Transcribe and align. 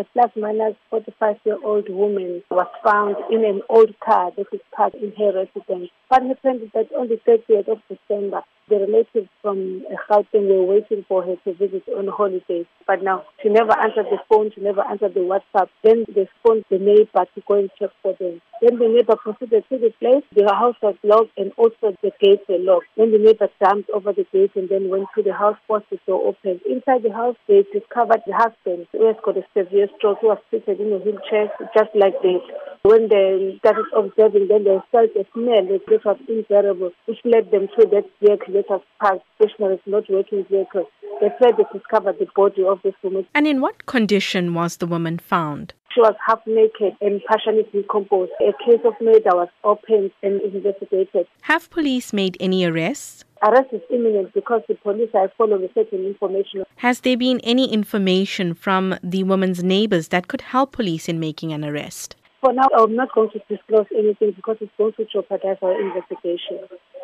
a 0.00 0.04
plus 0.12 0.30
minus 0.34 0.74
45 0.88 1.36
year 1.44 1.58
old 1.62 1.88
woman 1.88 2.42
was 2.50 2.66
found 2.82 3.16
in 3.30 3.44
an 3.44 3.60
old 3.68 3.94
car 4.00 4.32
that 4.36 4.46
is 4.52 4.60
parked 4.74 4.96
in 4.96 5.12
her 5.18 5.32
residence. 5.32 5.90
What 6.08 6.22
happened 6.22 6.62
is 6.62 6.70
that 6.74 6.90
on 6.98 7.08
the 7.08 7.20
30th 7.28 7.68
of 7.68 7.78
December, 7.88 8.42
the 8.70 8.78
relatives 8.78 9.28
from 9.42 9.82
uh, 9.90 9.96
Gauteng 10.08 10.48
were 10.48 10.64
waiting 10.64 11.04
for 11.08 11.22
her 11.22 11.36
to 11.44 11.54
visit 11.54 11.82
on 11.96 12.08
holiday. 12.08 12.66
But 12.86 13.02
now 13.02 13.24
she 13.42 13.48
never 13.48 13.72
answered 13.78 14.06
the 14.10 14.18
phone, 14.28 14.52
she 14.54 14.60
never 14.60 14.82
answered 14.82 15.14
the 15.14 15.20
WhatsApp. 15.20 15.68
Then 15.82 16.06
they 16.14 16.28
phoned 16.42 16.64
the 16.70 16.78
neighbor 16.78 17.26
to 17.34 17.40
go 17.46 17.54
and 17.54 17.70
check 17.78 17.90
for 18.02 18.14
them. 18.18 18.40
Then 18.62 18.78
the 18.78 18.88
neighbor 18.88 19.16
proceeded 19.16 19.64
to 19.68 19.78
the 19.78 19.92
place. 19.98 20.24
The 20.34 20.46
house 20.54 20.76
was 20.82 20.94
locked 21.02 21.36
and 21.36 21.52
also 21.56 21.96
the 22.02 22.12
gates 22.20 22.44
were 22.48 22.58
locked. 22.58 22.86
Then 22.96 23.10
the 23.10 23.18
neighbor 23.18 23.48
jumped 23.62 23.90
over 23.90 24.12
the 24.12 24.26
gate 24.32 24.52
and 24.54 24.68
then 24.68 24.88
went 24.88 25.08
to 25.16 25.22
the 25.22 25.32
house, 25.32 25.56
forced 25.66 25.90
the 25.90 25.98
door 26.06 26.28
open. 26.28 26.60
Inside 26.68 27.02
the 27.02 27.12
house, 27.12 27.36
they 27.48 27.64
discovered 27.72 28.22
the 28.26 28.34
husband 28.34 28.86
who 28.92 29.06
has 29.06 29.16
got 29.24 29.36
a 29.36 29.44
severe 29.56 29.88
stroke, 29.98 30.18
who 30.20 30.28
was 30.28 30.38
seated 30.50 30.80
in 30.80 30.92
a 30.92 30.98
wheelchair, 30.98 31.50
just 31.74 31.90
like 31.94 32.14
this. 32.22 32.42
When 32.82 33.08
they 33.08 33.56
started 33.58 33.84
observing, 33.94 34.48
then 34.48 34.64
they 34.64 34.78
felt 34.90 35.10
a 35.14 35.26
smell 35.34 35.66
that 35.66 36.02
was 36.02 36.16
unbearable, 36.26 36.92
which 37.04 37.18
led 37.24 37.50
them 37.50 37.68
to 37.76 37.86
that 37.90 38.08
vehicle 38.22 38.54
that 38.54 38.70
was 38.70 38.80
parked, 38.98 39.22
stationary, 39.36 39.78
not 39.84 40.08
working 40.08 40.46
vehicle. 40.50 40.88
They 41.20 41.28
said 41.38 41.58
they 41.58 41.78
discovered 41.78 42.16
the 42.18 42.26
body 42.34 42.64
of 42.64 42.80
this 42.82 42.94
woman. 43.02 43.26
And 43.34 43.46
in 43.46 43.60
what 43.60 43.84
condition 43.84 44.54
was 44.54 44.78
the 44.78 44.86
woman 44.86 45.18
found? 45.18 45.74
She 45.94 46.00
was 46.00 46.14
half 46.26 46.40
naked 46.46 46.96
and 47.02 47.20
partially 47.28 47.64
decomposed. 47.70 48.32
A 48.40 48.52
case 48.64 48.80
of 48.86 48.94
murder 48.98 49.30
was 49.34 49.48
opened 49.62 50.12
and 50.22 50.40
investigated. 50.40 51.26
Have 51.42 51.68
police 51.68 52.14
made 52.14 52.38
any 52.40 52.64
arrests? 52.64 53.24
Arrest 53.42 53.72
is 53.72 53.82
imminent 53.90 54.32
because 54.32 54.62
the 54.68 54.74
police 54.76 55.10
are 55.12 55.30
following 55.36 55.68
certain 55.74 56.06
information. 56.06 56.64
Has 56.76 57.00
there 57.00 57.16
been 57.16 57.40
any 57.40 57.70
information 57.70 58.54
from 58.54 58.96
the 59.02 59.24
woman's 59.24 59.62
neighbors 59.62 60.08
that 60.08 60.28
could 60.28 60.40
help 60.40 60.72
police 60.72 61.08
in 61.08 61.20
making 61.20 61.52
an 61.52 61.64
arrest? 61.64 62.16
For 62.40 62.54
now, 62.54 62.68
I'm 62.74 62.96
not 62.96 63.12
going 63.12 63.28
to 63.30 63.38
disclose 63.50 63.86
anything 63.96 64.32
because 64.32 64.56
it's 64.60 64.72
going 64.78 64.94
to 64.94 65.04
jeopardize 65.04 65.58
our 65.60 65.78
investigation. 65.78 66.58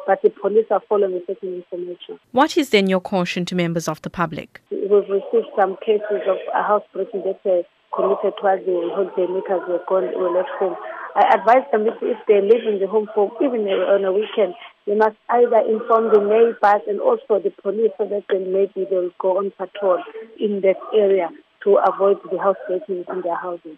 But 0.07 0.23
the 0.23 0.31
police 0.31 0.65
are 0.71 0.81
following 0.89 1.21
certain 1.27 1.63
information. 1.63 2.19
What 2.33 2.57
is 2.57 2.71
then 2.71 2.89
your 2.89 3.01
caution 3.01 3.45
to 3.47 3.55
members 3.55 3.87
of 3.87 4.01
the 4.01 4.09
public? 4.09 4.63
We've 4.71 4.91
received 4.91 5.53
some 5.55 5.77
cases 5.85 6.25
of 6.27 6.39
a 6.55 6.63
housebreaking 6.63 7.25
that 7.27 7.45
were 7.45 7.65
committed 7.95 8.33
while 8.41 8.57
the 8.57 8.89
holiday 8.97 9.31
makers 9.31 9.61
were 9.69 9.85
gone 9.87 10.09
or 10.15 10.33
left 10.33 10.49
home. 10.59 10.77
I 11.17 11.35
advise 11.35 11.69
them 11.71 11.87
if, 11.87 12.01
if 12.01 12.19
they 12.29 12.41
live 12.41 12.65
in 12.69 12.81
the 12.81 12.87
home 12.87 13.09
for 13.15 13.31
even 13.43 13.69
on 13.69 14.05
a 14.05 14.13
weekend, 14.13 14.55
they 14.87 14.95
must 14.95 15.17
either 15.29 15.61
inform 15.69 16.13
the 16.13 16.21
neighbors 16.21 16.83
and 16.89 17.01
also 17.01 17.41
the 17.43 17.53
police 17.61 17.93
so 17.99 18.07
that 18.09 18.25
then 18.31 18.53
maybe 18.53 18.89
they'll 18.89 19.13
go 19.19 19.39
on 19.39 19.53
patrol 19.59 20.03
in 20.41 20.63
that 20.63 20.77
area 20.95 21.29
to 21.65 21.77
avoid 21.77 22.17
the 22.31 22.39
housebreaking 22.39 23.05
in 23.09 23.21
their 23.23 23.37
houses. 23.37 23.77